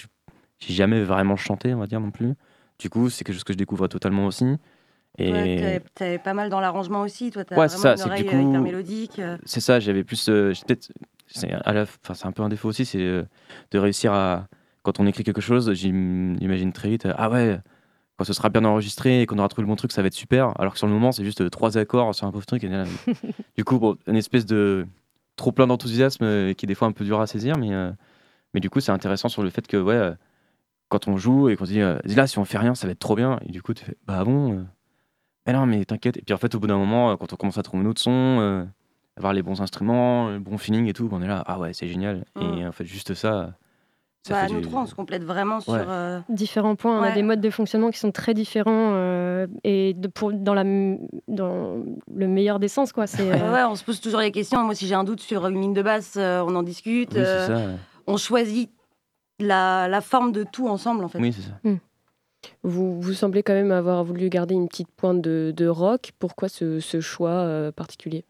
[0.60, 2.34] j'ai jamais vraiment chanté, on va dire non plus.
[2.80, 4.46] Du coup, c'est quelque chose que je découvre totalement aussi.
[5.18, 7.46] Et Ouais, t'avais- pas mal dans l'arrangement aussi, toi.
[7.46, 9.22] T'as Ouais, vraiment ça, une c'est que du oreille hyper coup- mélodique.
[9.46, 10.26] c'est ça, j'avais plus.
[10.26, 10.92] peut-être.
[11.28, 14.48] C'est enfin, un peu un défaut aussi, c'est de réussir à.
[14.86, 17.60] Quand on écrit quelque chose, j'im- j'imagine très vite, ah ouais,
[18.18, 20.14] quand ce sera bien enregistré et qu'on aura trouvé le bon truc, ça va être
[20.14, 20.54] super.
[20.60, 22.64] Alors que sur le moment, c'est juste euh, trois accords sur un pauvre truc.
[22.64, 22.84] et là,
[23.58, 24.86] du coup, bon, une espèce de
[25.38, 27.92] trop plein d'enthousiasme euh, qui est des fois un peu dur à saisir, mais, euh,
[28.54, 30.14] mais du coup, c'est intéressant sur le fait que, ouais,
[30.90, 32.92] quand on joue et qu'on se dit, euh, là, si on fait rien, ça va
[32.92, 33.40] être trop bien.
[33.48, 34.64] Et du coup, tu fais, bah bon, euh,
[35.48, 36.18] mais non, mais t'inquiète.
[36.18, 38.68] Et puis en fait, au bout d'un moment, quand on commence à trouver notre son,
[39.18, 41.88] avoir les bons instruments, le bon feeling et tout, on est là, ah ouais, c'est
[41.88, 42.24] génial.
[42.40, 43.56] Et en fait, juste ça
[44.30, 44.68] Bah, nous du...
[44.68, 45.74] trois, on se complète vraiment sur.
[45.74, 47.00] Euh, différents points.
[47.00, 50.54] On a des modes de fonctionnement qui sont très différents euh, et de, pour, dans,
[50.54, 50.64] la,
[51.28, 52.92] dans le meilleur des sens.
[52.92, 53.08] Quoi.
[53.08, 54.64] C'est, euh, ouais, on se pose toujours les questions.
[54.64, 57.14] Moi, si j'ai un doute sur une ligne de basse, euh, on en discute.
[57.14, 57.80] Oui, c'est euh, ça.
[58.08, 58.72] on choisit
[59.40, 61.20] la, la forme de tout ensemble, en fait.
[61.20, 61.78] Oui, c'est ça.
[62.64, 66.12] Vous, vous semblez quand même avoir voulu garder une petite pointe de, de rock.
[66.20, 68.24] Pourquoi ce, ce choix euh, particulier?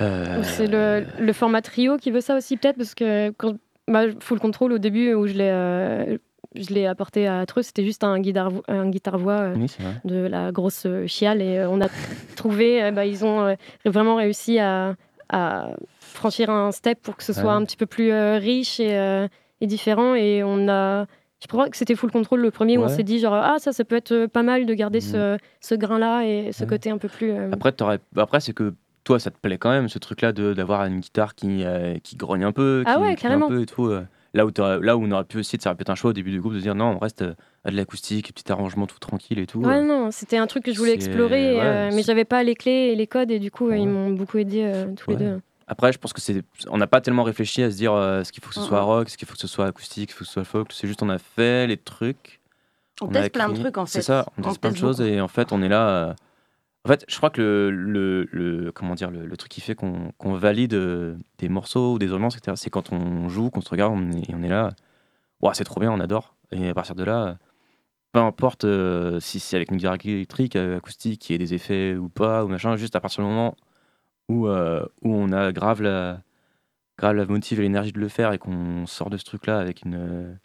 [0.00, 3.56] Euh, C'est le, le format trio qui veut ça aussi, peut-être, parce que quand
[3.88, 6.16] bah, Full Control, au début, où je l'ai, euh,
[6.54, 9.94] je l'ai apporté à Treux, c'était juste un guitare-voix un guitare -voix, Oui, vrai.
[10.04, 11.40] de la grosse euh, chiale.
[11.42, 11.88] Et euh, on a
[12.36, 13.54] trouvé, euh, bah, ils ont euh,
[13.84, 14.94] vraiment réussi à,
[15.30, 15.70] à
[16.00, 17.50] franchir un step pour que ce soit Ouais.
[17.50, 19.26] un petit peu plus euh, riche et, euh,
[19.60, 20.14] et différent.
[20.14, 21.06] Et on a.
[21.40, 23.72] Je crois que c'était Full Control le premier où on s'est dit genre ah ça
[23.72, 26.68] ça peut être euh, pas mal de garder ce, ce grain là et ce Ouais.
[26.70, 27.74] côté un peu plus euh, Après,
[28.16, 28.74] Après c'est que
[29.04, 32.16] toi, ça te plaît quand même, ce truc-là de- d'avoir une guitare qui, euh, qui
[32.16, 33.48] grogne un peu, Ah qui, ouais, qui un carrément.
[33.48, 33.86] peu et tout.
[33.86, 34.04] euh.
[34.34, 36.14] Là où, là où on aurait pu aussi, ça aurait pu être un choix au
[36.14, 37.34] début du groupe de dire non, on reste euh,
[37.64, 39.60] à de l'acoustique, petit arrangement tout tranquille et tout.
[39.60, 39.82] Ouais, euh.
[39.82, 42.90] non, c'était un truc que je voulais explorer, ouais, euh, mais j'avais pas les clés
[42.92, 45.16] et les codes, et du coup, ils m'ont beaucoup aidé euh, tous Ouais.
[45.18, 45.40] les deux.
[45.66, 48.32] Après, je pense que c'est, on n'a pas tellement réfléchi à se dire euh, est-ce
[48.32, 50.18] qu'il faut que ce soit rock, est-ce qu'il faut que ce soit acoustique, est-ce qu'il
[50.18, 50.72] faut que ce soit folk.
[50.72, 52.40] C'est juste on a fait les trucs.
[53.00, 53.92] On, a teste plein de trucs, en fait.
[53.92, 56.14] C'est ça, on teste plein de choses et en fait, on est là.
[56.84, 57.40] En fait, je crois que
[57.72, 61.98] le, le, le- comment dire, le, truc qui fait qu'on valide euh, des morceaux ou
[61.98, 64.48] des ambiances, etc., c'est quand on joue, qu'on se regarde on est, et on est
[64.48, 64.74] là.
[65.54, 66.36] C'est trop bien, on adore.
[66.52, 67.38] Et à partir de là,
[68.12, 71.96] peu importe euh, si c'est avec une guitare électrique, euh, acoustique, qui ait des effets
[71.96, 73.56] ou pas, ou machin, juste à partir du moment
[74.28, 76.22] où, où on a grave la,
[76.98, 79.84] grave la motive et l'énergie de le faire et qu'on sort de ce truc-là avec
[79.84, 80.38] une,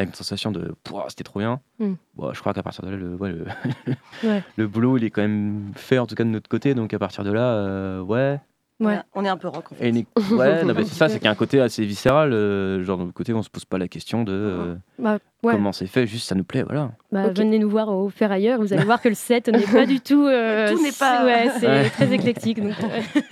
[0.00, 1.92] avec une sensation de Pouah, c'était trop bien, Mm.
[2.14, 3.44] bon, je crois qu'à partir de là, le, ouais, le,
[4.28, 4.42] Ouais.
[4.56, 6.98] le boulot il est quand même fait, en tout cas de notre côté, donc à
[6.98, 8.40] partir de là, euh, ouais.
[8.80, 8.98] Ouais.
[9.14, 9.88] On est un peu rock, en fait.
[9.90, 10.04] Et ouais,
[10.64, 13.02] non, mais c'est ça, c'est qu'il y a un côté assez viscéral, euh, genre de
[13.04, 15.52] notre côté, on se pose pas la question de euh, Bah, ouais.
[15.54, 16.92] comment c'est fait, juste ça nous plaît, voilà.
[17.12, 17.28] Bah.
[17.28, 20.00] Venez nous voir au Faire ailleurs, vous allez voir que le set n'est pas du
[20.00, 20.24] tout.
[20.26, 21.90] euh, Tout n'est pas- Ouais, c'est Ouais.
[21.90, 22.62] très éclectique.
[22.62, 22.74] Donc,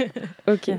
[0.49, 0.71] Ok.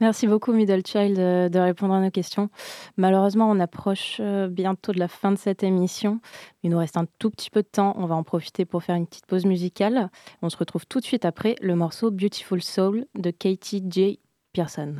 [0.00, 2.50] Merci beaucoup, Middle Child, euh, de répondre à nos questions.
[2.96, 6.18] Malheureusement, on approche euh, bientôt de la fin de cette émission.
[6.64, 7.94] Il nous reste un tout petit peu de temps.
[7.96, 10.10] On va en profiter pour faire une petite pause musicale.
[10.42, 14.18] On se retrouve tout de suite après le morceau Beautiful Soul de Katie J.
[14.52, 14.96] Pearson.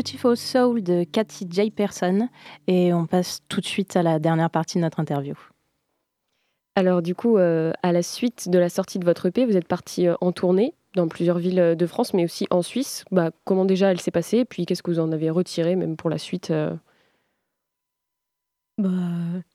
[0.00, 1.70] Beautiful Soul de Cathy J.
[1.70, 2.28] Person
[2.66, 5.34] et on passe tout de suite à la dernière partie de notre interview.
[6.74, 9.66] Alors du coup, euh, à la suite de la sortie de votre EP, vous êtes
[9.66, 13.06] parti euh, en tournée dans plusieurs villes euh, de France, mais aussi en Suisse.
[13.10, 14.44] Bah, comment déjà elle s'est passée?
[14.44, 16.76] Puis qu'est-ce que vous en avez retiré, même pour la suite euh?
[18.76, 18.90] Bah,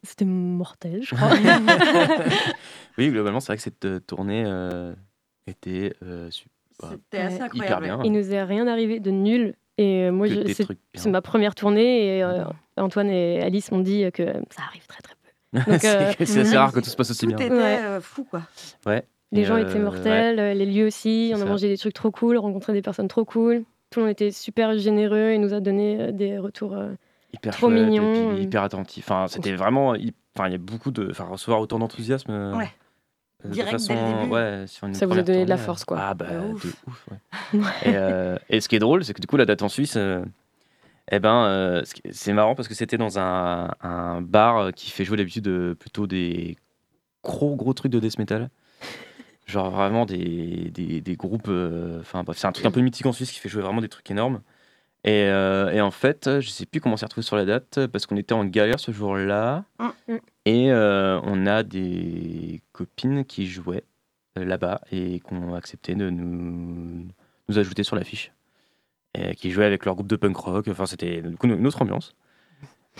[0.01, 1.29] c'était mortel, je crois.
[2.97, 4.95] Oui, globalement, c'est vrai que cette tournée euh,
[5.45, 6.47] était euh, su-
[6.81, 7.49] bah, C'était assez Ouais.
[7.53, 7.85] hyper incroyable.
[7.85, 7.99] bien.
[8.05, 9.53] Il nous est rien arrivé de nul.
[9.77, 10.27] Et euh, moi,
[10.93, 12.43] c'est ma première tournée et euh,
[12.77, 15.17] Antoine et Alice m'ont dit que ça arrive très très peu.
[15.73, 17.37] Euh, c'est assez rare que tout se passe aussi Tout bien.
[17.37, 17.79] était Ouais.
[17.81, 18.41] euh, fou, quoi.
[19.33, 21.31] Les Et, gens euh, étaient mortels, euh, les lieux aussi.
[21.33, 21.45] On a ça.
[21.45, 23.63] mangé des trucs trop cool, rencontré des personnes trop cool.
[23.89, 26.73] Tout le monde était super généreux et nous a donné euh, des retours.
[26.73, 26.91] euh,
[27.33, 28.31] hyper Trop chouette, mignon.
[28.31, 29.05] et puis hyper attentif.
[29.09, 29.89] Enfin, c'était vraiment,
[30.35, 32.31] enfin, il y a beaucoup de, enfin, recevoir autant d'enthousiasme.
[32.31, 32.69] euh, Ouais.
[33.45, 34.31] Euh, de Direct dès le début.
[34.33, 35.97] ouais, sur une Ça vous a donné de la force, quoi.
[35.99, 36.75] Ah bah De de ouf.
[36.87, 37.07] ouf.
[37.09, 37.59] ouais.
[37.85, 39.95] et, euh, et ce qui est drôle, c'est que du coup la date en Suisse,
[39.97, 40.23] euh,
[41.11, 45.17] eh ben, euh, c'est marrant parce que c'était dans un, un bar qui fait jouer
[45.17, 46.57] d'habitude euh, plutôt des
[47.23, 48.49] gros gros trucs de death metal.
[49.47, 51.47] Genre vraiment des, des, des groupes.
[51.49, 53.81] euh, Enfin bref, c'est un truc un peu mythique en Suisse qui fait jouer vraiment
[53.81, 54.41] des trucs énormes.
[55.03, 57.87] Et, euh, et en fait, je sais plus comment on s'est retrouvé sur la date
[57.87, 59.63] parce qu'on était en galère ce jour-là.
[60.07, 60.13] Mm.
[60.45, 63.83] Et euh, on a des copines qui jouaient
[64.37, 67.05] euh, là-bas et qui ont accepté de nous,
[67.47, 68.31] nous ajouter sur l'affiche.
[69.13, 70.67] Et qui jouaient avec leur groupe de punk rock.
[70.69, 72.15] Enfin, c'était du coup une autre ambiance.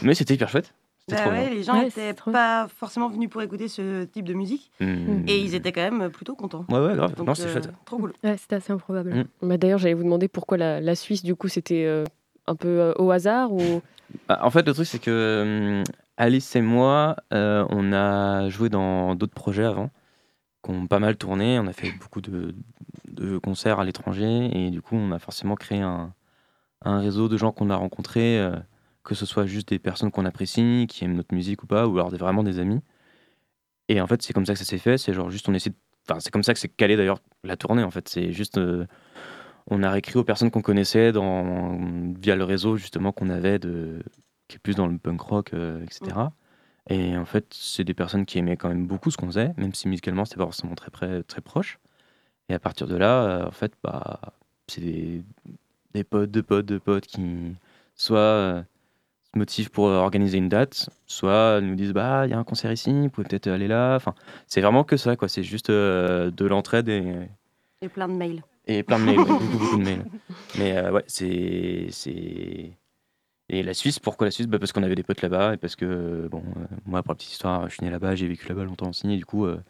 [0.01, 0.73] Mais c'était hyper chouette.
[1.09, 1.49] Bah trop ouais, bien.
[1.55, 4.71] les gens Ouais, étaient c'est trop pas forcément venus pour écouter ce type de musique
[4.79, 5.23] Mm.
[5.27, 6.63] et ils étaient quand même plutôt contents.
[6.69, 7.15] Ouais, ouais, grave.
[7.15, 7.69] Donc, non, c'est euh, chouette.
[7.85, 8.13] Trop cool.
[8.23, 9.13] Ouais, c'était assez improbable.
[9.41, 9.47] Mm.
[9.47, 12.03] Bah, D'ailleurs, j'allais vous demander pourquoi la, la Suisse, du coup, c'était euh,
[12.45, 13.81] un peu euh, au hasard ou
[14.29, 15.81] Bah, en fait, le truc, c'est que
[16.22, 19.89] Alice et moi, euh, on a joué dans d'autres projets avant,
[20.63, 21.57] qui ont pas mal tourné.
[21.57, 22.53] On a fait beaucoup de,
[23.39, 26.13] concerts à l'étranger et du coup, on a forcément créé un,
[26.86, 28.55] réseau de gens qu'on a rencontrés, euh,
[29.03, 31.97] que ce soit juste des personnes qu'on apprécie, qui aiment notre musique ou pas, ou
[31.97, 32.82] alors vraiment des amis.
[33.89, 34.99] Et en fait, c'est comme ça que ça s'est fait.
[34.99, 35.74] C'est genre juste, on essaie
[36.07, 37.84] Enfin, c'est comme ça que c'est calé d'ailleurs la tournée.
[37.84, 38.59] En fait, c'est juste.
[38.59, 38.86] euh,
[39.67, 41.80] on a réécrit aux personnes qu'on connaissait dans,
[42.19, 44.03] via le réseau justement qu'on avait de
[44.52, 46.18] qui est plus dans le punk rock, euh, etc.
[46.89, 49.74] Et en fait, c'est des personnes qui aimaient quand même beaucoup ce qu'on faisait, même
[49.74, 51.80] si musicalement c'était pas forcément très près, très proche.
[52.49, 54.20] Et à partir de là, euh, en fait, bah,
[54.68, 55.24] c'est des,
[55.93, 57.56] des potes, de potes, de potes qui
[57.95, 58.62] soit euh,
[59.34, 62.72] se motivent pour organiser une date, soit nous disent bah il y a un concert
[62.72, 63.95] ici, vous pouvez peut-être aller là.
[63.95, 64.14] Enfin,
[64.47, 65.30] c'est vraiment que ça, quoi.
[65.30, 67.16] C'est juste euh, de l'entraide et,
[67.82, 68.43] Et plein de mails.
[68.66, 70.06] et plein de mails, ouais, beaucoup, beaucoup de mails.
[70.58, 71.88] Mais euh, ouais, c'est.
[71.91, 72.72] c'est-
[73.54, 74.47] Et la Suisse, pourquoi la Suisse?
[74.47, 77.16] Bah Parce qu'on avait des potes là-bas et parce que, bon, euh, moi, pour la
[77.16, 79.45] petite histoire, je suis né là-bas, j'ai vécu là-bas longtemps aussi, et du coup.
[79.45, 79.62] euh,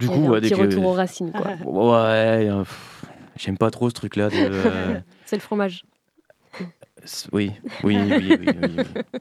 [0.00, 1.48] du y coup, ouais, dès que- retour aux racines, quoi.
[1.64, 3.04] Ouais, euh, pff,
[3.36, 4.96] j'aime pas trop ce truc-là de.
[5.26, 5.84] C'est le fromage.
[7.32, 7.52] oui,
[7.84, 8.76] oui, oui, oui.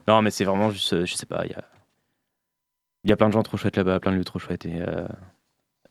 [0.07, 1.63] Non, mais c'est vraiment juste, je sais pas, il y a.
[3.03, 4.81] Y a plein de gens trop chouettes là-bas, plein de lieux trop chouettes, et.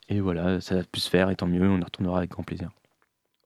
[0.08, 2.42] Et voilà, ça a pu se faire, et tant mieux, on y retournera avec grand
[2.42, 2.70] plaisir.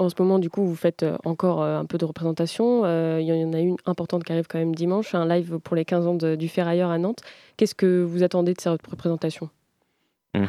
[0.00, 2.82] En ce moment, du coup, vous faites euh, encore euh, un peu de représentation.
[2.84, 5.76] Euh, Il y en a une importante qui arrive quand même dimanche, un live pour
[5.76, 7.20] les 15 ans de- du Ferrailleur à Nantes.
[7.56, 9.50] Qu'est-ce que vous attendez de cette représentation?
[10.34, 10.46] Mhm.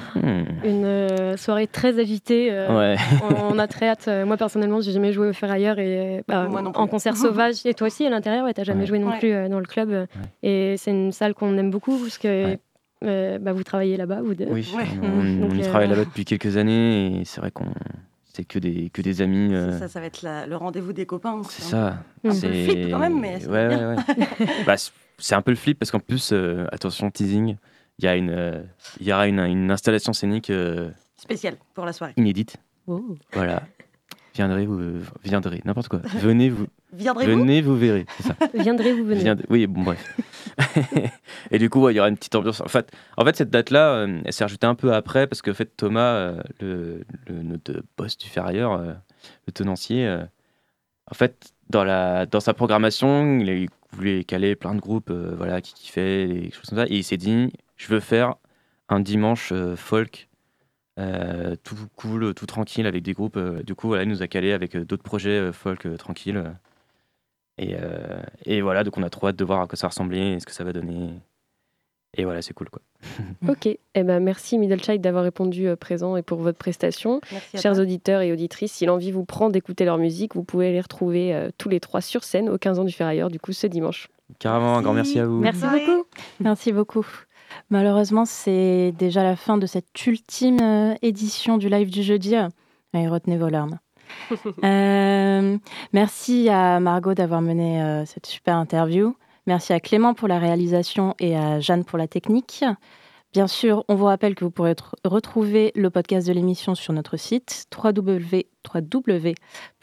[0.63, 2.47] Une euh, soirée très agitée.
[2.51, 2.95] euh, Ouais.
[3.21, 4.09] on, on a très hâte.
[4.25, 6.81] Moi, personnellement, j'ai jamais joué au Ferrailleur et bah, Moi non plus.
[6.81, 7.63] en concert sauvage.
[7.65, 8.85] Et toi aussi, à l'intérieur, ouais, t'as jamais Ouais.
[8.87, 9.19] joué non Ouais.
[9.19, 10.07] plus euh, dans le club.
[10.41, 12.59] Et c'est une salle qu'on aime beaucoup parce que Ouais.
[13.03, 14.47] euh, bah, vous travaillez là-bas, vous deux.
[14.49, 14.85] Oui, Ouais.
[15.03, 17.65] on, on Donc, euh, travaille là-bas depuis quelques années et c'est vrai qu'on
[18.35, 19.53] c'est que des que des amis.
[19.53, 21.41] euh, C'est Ça, ça va être la- le rendez-vous des copains.
[21.49, 21.87] c'est ça.
[21.87, 23.95] Un peu C'est le flip quand même, mais ouais, ouais, ouais.
[24.65, 27.55] Bah, c'est- un peu le flip parce qu'en plus, euh, attention teasing,
[27.99, 28.61] il y a une euh,
[28.99, 32.13] il y aura une, une installation scénique euh, Spécial pour la soirée.
[32.17, 32.57] inédite.
[32.87, 33.15] Oh.
[33.33, 33.63] Voilà.
[34.35, 35.99] Viendrez vous viendrez n'importe quoi.
[36.19, 38.05] Venez vous Viendrez-vous venez vous verrez.
[38.17, 38.35] C'est ça.
[38.53, 39.23] Viendrez-vous venir.
[39.23, 40.17] Viendrez- Oui, bon, bref.
[41.51, 42.61] et du coup, ouais, il y aura une petite ambiance.
[42.61, 45.51] En fait, en fait cette date-là, euh, elle s'est rajoutée un peu après parce que
[45.51, 48.93] en fait, Thomas, euh, le, le- notre boss du ferrailleur, euh,
[49.47, 50.23] le tenancier, euh,
[51.09, 55.61] en fait, dans, la, dans sa programmation, il, voulait caler plein de groupes euh, voilà,
[55.61, 56.85] qui kiffaient, des choses comme ça.
[56.87, 58.35] Et il s'est dit, je veux faire
[58.89, 60.24] un dimanche euh, folk.
[60.99, 63.37] Euh, tout cool, tout tranquille avec des groupes.
[63.37, 66.43] euh, du coup, voilà, il nous a calé avec euh, d'autres projets folk tranquilles.
[67.57, 69.89] et, euh, et voilà, donc on a trop hâte de voir à quoi ça va
[69.89, 71.09] ressembler et ce que ça va donner.
[72.17, 72.81] Et voilà, c'est cool quoi.
[73.49, 77.19] Ok, eh ben, merci Middle Child d'avoir répondu euh, présent et pour votre prestation.
[77.29, 80.79] Merci Chers auditeurs et auditrices, si l'envie vous prend d'écouter leur musique, vous pouvez les
[80.79, 83.67] retrouver euh, tous les trois sur scène au 15 ans du Ferrailleur, du coup ce
[83.67, 84.07] dimanche.
[84.39, 85.39] Carrément, un grand merci à vous.
[85.41, 85.85] Merci Bye.
[85.85, 86.03] beaucoup.
[86.39, 87.05] Merci beaucoup.
[87.69, 92.35] Malheureusement, c'est déjà la fin de cette ultime euh, édition du live du jeudi.
[92.93, 93.79] Allez, retenez vos larmes.
[94.63, 95.57] Euh,
[95.93, 99.15] merci à Margot d'avoir mené euh, cette super interview.
[99.47, 102.63] Merci à Clément pour la réalisation et à Jeanne pour la technique.
[103.33, 106.93] Bien sûr, on vous rappelle que vous pourrez tr- retrouver le podcast de l'émission sur
[106.93, 108.45] notre site www-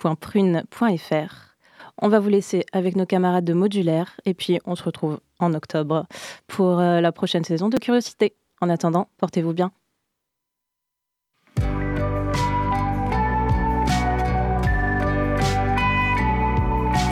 [0.02, 1.34] www.prune.fr.
[1.98, 5.54] On va vous laisser avec nos camarades de Modulaire et puis on se retrouve en
[5.54, 6.06] octobre
[6.46, 8.34] pour euh, la prochaine saison de Curiosité.
[8.60, 9.72] En attendant, portez-vous bien.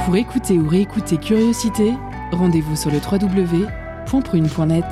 [0.05, 1.95] Pour écouter ou réécouter Curiosité,
[2.33, 4.85] rendez-vous sur le www.prune.net.